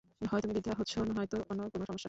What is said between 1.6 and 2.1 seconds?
কোন সমস্যা।